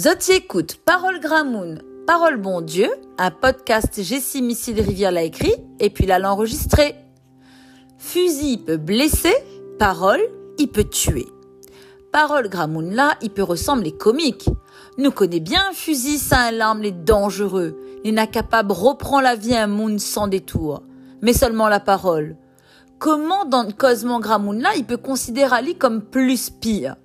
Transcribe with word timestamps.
Zoti 0.00 0.32
écoute 0.32 0.76
Parole 0.86 1.20
Gramoun, 1.20 1.82
Parole 2.06 2.38
Bon 2.38 2.62
Dieu, 2.62 2.88
un 3.18 3.30
podcast 3.30 4.02
Jessie 4.02 4.40
Missile 4.40 4.80
Rivière 4.80 5.12
l'a 5.12 5.24
écrit 5.24 5.52
et 5.78 5.90
puis 5.90 6.06
l'a 6.06 6.18
enregistré. 6.32 6.94
Fusil 7.98 8.64
peut 8.64 8.78
blesser, 8.78 9.34
parole, 9.78 10.22
il 10.56 10.68
peut 10.68 10.84
tuer. 10.84 11.26
Parole 12.12 12.48
Gramoun 12.48 12.94
là, 12.94 13.18
il 13.20 13.28
peut 13.28 13.42
ressembler 13.42 13.92
comique. 13.92 14.48
Nous 14.96 15.10
connaît 15.10 15.38
bien 15.38 15.64
fusil, 15.74 16.16
ça 16.16 16.38
un 16.38 16.50
larme, 16.52 16.80
les 16.80 16.92
dangereux. 16.92 17.78
L'incapable 18.02 18.72
reprend 18.72 19.20
la 19.20 19.36
vie 19.36 19.54
un 19.54 19.66
monde 19.66 20.00
sans 20.00 20.28
détour. 20.28 20.82
Mais 21.20 21.34
seulement 21.34 21.68
la 21.68 21.78
parole. 21.78 22.38
Comment 22.98 23.44
dans 23.44 23.70
Cosmo 23.70 24.18
Gramoun 24.18 24.62
là, 24.62 24.70
il 24.78 24.86
peut 24.86 24.96
considérer 24.96 25.56
Ali 25.56 25.74
comme 25.74 26.00
plus 26.00 26.48
pire? 26.48 26.96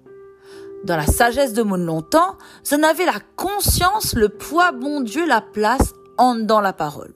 Dans 0.86 0.98
la 0.98 1.08
sagesse 1.08 1.54
de 1.54 1.64
mon 1.64 1.78
longtemps, 1.78 2.38
j'en 2.70 2.84
avais 2.84 3.08
la 3.08 3.20
conscience, 3.36 4.14
le 4.14 4.30
poids, 4.30 4.72
bon 4.72 5.02
Dieu, 5.02 5.26
la 5.26 5.42
place 5.42 5.94
en 6.20 6.36
dans 6.36 6.62
la 6.62 6.74
parole. 6.74 7.16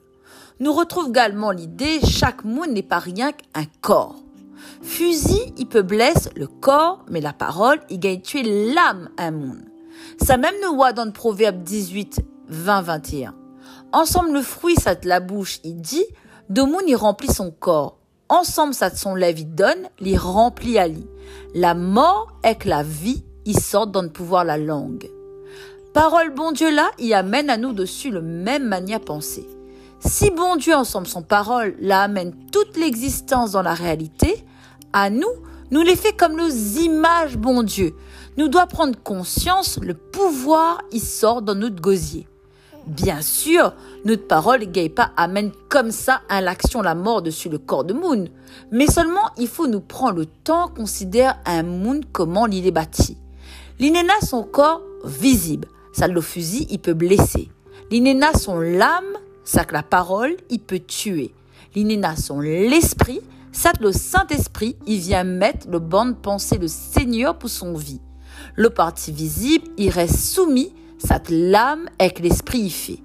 Nous 0.58 0.72
retrouve 0.72 1.10
également 1.10 1.52
l'idée, 1.52 2.00
chaque 2.04 2.42
mot 2.42 2.66
n'est 2.66 2.82
pas 2.82 2.98
rien 2.98 3.30
qu'un 3.30 3.66
corps. 3.80 4.16
Fusil, 4.82 5.54
il 5.56 5.68
peut 5.68 5.82
blesser 5.82 6.30
le 6.34 6.48
corps, 6.48 7.04
mais 7.08 7.20
la 7.20 7.32
parole, 7.32 7.78
il 7.90 8.00
gagne 8.00 8.20
tuer 8.20 8.72
l'âme 8.74 9.08
un 9.18 9.30
monde. 9.30 9.62
Ça 10.20 10.36
même 10.36 10.56
nous 10.64 10.74
voit 10.74 10.92
dans 10.92 11.04
le 11.04 11.12
proverbe 11.12 11.62
18, 11.62 12.22
20, 12.48 12.82
21. 12.82 13.36
Ensemble, 13.92 14.32
le 14.32 14.42
fruit, 14.42 14.74
ça 14.74 14.96
te 14.96 15.06
la 15.06 15.20
bouche, 15.20 15.60
il 15.62 15.80
dit, 15.80 16.06
de 16.48 16.62
monde, 16.62 16.82
il 16.88 16.96
remplit 16.96 17.32
son 17.32 17.52
corps. 17.52 17.98
Ensemble, 18.28 18.74
ça 18.74 18.90
te 18.90 18.98
son 18.98 19.14
lève, 19.14 19.38
il 19.38 19.54
donne, 19.54 19.88
il 20.00 20.18
remplit 20.18 20.76
à 20.76 20.88
lit. 20.88 21.06
La 21.54 21.74
mort 21.74 22.32
est 22.42 22.56
que 22.56 22.68
la 22.68 22.82
vie, 22.82 23.22
ils 23.50 23.60
sortent 23.60 23.90
dans 23.90 24.02
le 24.02 24.10
pouvoir 24.10 24.44
la 24.44 24.56
langue. 24.56 25.10
Parole 25.92 26.32
bon 26.32 26.52
Dieu 26.52 26.72
là, 26.72 26.88
il 27.00 27.12
amène 27.14 27.50
à 27.50 27.56
nous 27.56 27.72
dessus 27.72 28.12
le 28.12 28.22
même 28.22 28.64
manière 28.64 29.00
penser. 29.00 29.44
Si 29.98 30.30
bon 30.30 30.54
Dieu 30.54 30.72
ensemble 30.74 31.08
son 31.08 31.22
parole 31.22 31.74
la 31.80 32.02
amène 32.02 32.32
toute 32.52 32.76
l'existence 32.76 33.50
dans 33.50 33.62
la 33.62 33.74
réalité, 33.74 34.44
à 34.92 35.10
nous, 35.10 35.32
nous 35.72 35.82
les 35.82 35.96
fait 35.96 36.16
comme 36.16 36.36
nos 36.36 36.48
images 36.48 37.36
bon 37.36 37.64
Dieu. 37.64 37.92
Nous 38.36 38.46
doit 38.46 38.66
prendre 38.66 38.96
conscience 39.02 39.80
le 39.82 39.94
pouvoir 39.94 40.80
il 40.92 41.00
sort 41.00 41.42
dans 41.42 41.56
notre 41.56 41.82
gosier. 41.82 42.28
Bien 42.86 43.20
sûr, 43.20 43.74
notre 44.04 44.28
parole 44.28 44.60
ne 44.60 44.88
pas 44.88 45.10
amène 45.16 45.50
comme 45.68 45.90
ça 45.90 46.22
à 46.28 46.40
l'action 46.40 46.82
la 46.82 46.94
mort 46.94 47.20
dessus 47.20 47.48
le 47.48 47.58
corps 47.58 47.84
de 47.84 47.94
Moon. 47.94 48.26
Mais 48.70 48.86
seulement 48.86 49.28
il 49.38 49.48
faut 49.48 49.66
nous 49.66 49.80
prendre 49.80 50.18
le 50.18 50.26
temps 50.26 50.68
considérer 50.68 51.32
un 51.46 51.64
Moon 51.64 52.00
comment 52.12 52.46
il 52.46 52.64
est 52.64 52.70
bâti. 52.70 53.16
L'inéna 53.80 54.12
son 54.20 54.42
corps 54.42 54.82
visible, 55.06 55.66
ça 55.94 56.06
le 56.06 56.20
fusil, 56.20 56.66
il 56.68 56.80
peut 56.80 56.92
blesser. 56.92 57.48
L'inéna 57.90 58.34
son 58.34 58.60
l'âme, 58.60 59.16
ça 59.42 59.64
que 59.64 59.72
la 59.72 59.82
parole, 59.82 60.36
il 60.50 60.60
peut 60.60 60.80
tuer. 60.80 61.32
L'inéna 61.74 62.14
son 62.14 62.40
l'esprit, 62.40 63.22
ça 63.52 63.72
que 63.72 63.84
le 63.84 63.92
Saint-Esprit, 63.92 64.76
il 64.86 64.98
vient 64.98 65.24
mettre 65.24 65.66
le 65.70 65.78
banc 65.78 66.04
de 66.04 66.12
pensée 66.12 66.58
le 66.58 66.68
Seigneur 66.68 67.38
pour 67.38 67.48
son 67.48 67.72
vie. 67.72 68.02
Le 68.54 68.68
parti 68.68 69.12
visible, 69.12 69.68
il 69.78 69.88
reste 69.88 70.18
soumis, 70.18 70.74
ça 70.98 71.18
que 71.18 71.32
l'âme 71.32 71.88
que 71.98 72.20
l'esprit 72.20 72.58
y 72.58 72.70
fait. 72.70 73.02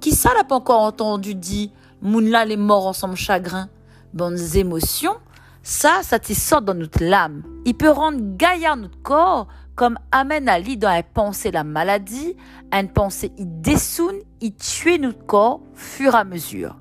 Qui 0.00 0.12
ça 0.12 0.32
l'a 0.32 0.44
pas 0.44 0.54
encore 0.54 0.80
entendu 0.80 1.34
dit, 1.34 1.70
Mounla 2.00 2.46
les 2.46 2.56
morts 2.56 2.86
ensemble 2.86 3.16
chagrin, 3.16 3.68
bonnes 4.14 4.40
émotions, 4.56 5.16
ça, 5.62 6.00
ça 6.02 6.18
te 6.18 6.32
sort 6.32 6.62
dans 6.62 6.74
notre 6.74 7.02
âme. 7.12 7.42
Il 7.64 7.74
peut 7.74 7.90
rendre 7.90 8.18
gaillard 8.36 8.76
notre 8.76 9.00
corps, 9.02 9.48
comme 9.74 9.98
amène 10.12 10.48
Ali 10.48 10.76
dans 10.76 10.90
une 10.90 11.02
pensée 11.02 11.50
la 11.50 11.64
maladie, 11.64 12.36
une 12.72 12.88
pensée 12.88 13.32
il 13.38 13.60
dessoune, 13.60 14.18
il 14.40 14.54
tue 14.54 14.98
notre 14.98 15.24
corps 15.26 15.60
fur 15.74 16.14
à 16.14 16.24
mesure. 16.24 16.76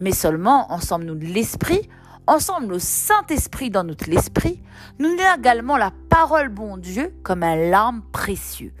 Mais 0.00 0.12
seulement 0.12 0.72
ensemble 0.72 1.04
nous 1.04 1.14
l'esprit, 1.14 1.88
ensemble 2.26 2.74
le 2.74 2.78
Saint-Esprit 2.78 3.70
dans 3.70 3.84
notre 3.84 4.10
l'esprit, 4.10 4.62
nous 4.98 5.08
avons 5.08 5.40
également 5.40 5.76
la 5.76 5.92
parole 6.08 6.48
bon 6.48 6.76
Dieu 6.76 7.14
comme 7.22 7.42
un 7.42 7.56
larme 7.56 8.02
précieux. 8.12 8.72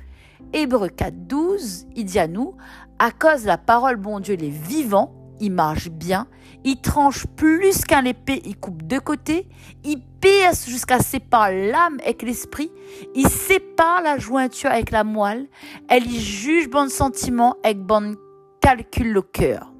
Hébreu 0.52 0.88
4, 0.88 1.26
12, 1.26 1.86
il 1.96 2.04
dit 2.04 2.18
à 2.18 2.28
nous, 2.28 2.54
à 2.98 3.10
cause 3.10 3.42
de 3.42 3.48
la 3.48 3.58
parole 3.58 3.96
bon 3.96 4.20
Dieu, 4.20 4.36
les 4.36 4.50
vivants, 4.50 5.12
il 5.40 5.52
marche 5.52 5.88
bien, 5.88 6.26
il 6.64 6.80
tranche 6.80 7.26
plus 7.36 7.84
qu'un 7.84 8.04
épée, 8.04 8.42
il 8.44 8.56
coupe 8.56 8.86
de 8.86 8.98
côté, 8.98 9.46
il 9.84 10.00
pierce 10.20 10.66
jusqu'à 10.68 11.00
séparer 11.00 11.70
l'âme 11.70 11.98
avec 12.02 12.22
l'esprit, 12.22 12.70
il 13.14 13.28
sépare 13.28 14.02
la 14.02 14.18
jointure 14.18 14.70
avec 14.70 14.90
la 14.90 15.04
moelle, 15.04 15.46
elle 15.88 16.06
y 16.06 16.20
juge 16.20 16.68
bon 16.70 16.90
sentiment 16.90 17.56
avec 17.62 17.78
bon 17.80 18.16
calcul 18.60 19.12
le 19.12 19.22
cœur. 19.22 19.70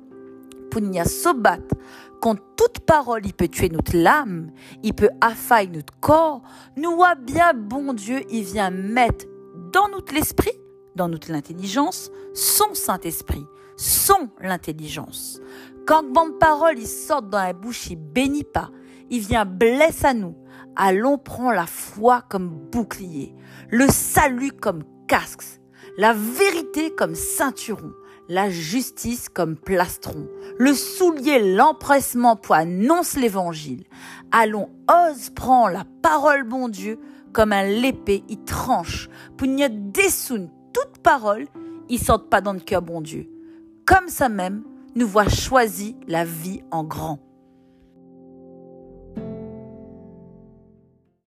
Pour 0.71 0.81
n'y 0.81 1.05
sobat, 1.07 1.59
quand 2.21 2.37
toute 2.57 2.81
parole, 2.81 3.21
il 3.25 3.33
peut 3.33 3.49
tuer 3.49 3.69
notre 3.69 3.97
l'âme, 3.97 4.51
il 4.83 4.95
peut 4.95 5.11
affailler 5.21 5.71
notre 5.71 5.93
corps, 6.01 6.43
nous 6.77 6.97
voit 6.97 7.15
bien 7.15 7.53
bon 7.55 7.93
Dieu, 7.93 8.23
il 8.31 8.45
vient 8.45 8.71
mettre 8.71 9.27
dans 9.73 9.89
notre 9.89 10.15
l'esprit, 10.15 10.53
dans 10.95 11.09
notre 11.09 11.33
l'intelligence, 11.33 12.11
son 12.35 12.75
Saint-Esprit 12.75 13.47
sont 13.77 14.29
l'intelligence. 14.41 15.41
Quand 15.87 16.05
bonne 16.05 16.39
parole 16.39 16.79
il 16.79 16.87
sort 16.87 17.23
dans 17.23 17.43
la 17.43 17.53
bouche, 17.53 17.89
il 17.91 17.97
bénit 17.97 18.45
pas, 18.45 18.71
il 19.11 19.21
vient 19.21 19.45
blesse 19.45 20.05
à 20.05 20.15
nous. 20.15 20.37
Allons 20.77 21.19
prendre 21.19 21.53
la 21.53 21.67
foi 21.67 22.23
comme 22.29 22.49
bouclier, 22.49 23.35
le 23.71 23.87
salut 23.89 24.53
comme 24.53 24.83
casque, 25.07 25.61
la 25.99 26.13
vérité 26.13 26.91
comme 26.91 27.15
ceinturon, 27.15 27.93
la 28.29 28.49
justice 28.49 29.29
comme 29.29 29.57
plastron, 29.57 30.27
le 30.59 30.73
soulier, 30.73 31.55
l'empressement 31.55 32.37
pour 32.37 32.55
annoncer 32.55 33.21
l'évangile. 33.21 33.85
Allons, 34.33 34.71
ose 34.89 35.31
prendre 35.31 35.73
la 35.73 35.85
parole 36.03 36.45
bon 36.45 36.69
Dieu 36.69 36.99
comme 37.33 37.53
un 37.53 37.65
l'épée, 37.65 38.25
il 38.29 38.43
tranche, 38.45 39.09
pour 39.37 39.49
n'y 39.49 39.69
dessoun 39.69 40.49
toute 40.75 40.99
parole, 41.03 41.47
il 41.89 41.99
sorte 41.99 42.29
pas 42.29 42.43
dans 42.43 42.53
le 42.53 42.61
cœur 42.61 42.83
bon 42.83 43.01
Dieu 43.01 43.31
comme 43.85 44.09
ça 44.09 44.29
même, 44.29 44.63
nous 44.95 45.07
voit 45.07 45.29
choisi 45.29 45.97
la 46.09 46.25
vie 46.25 46.63
en 46.71 46.85
grand. 46.85 47.19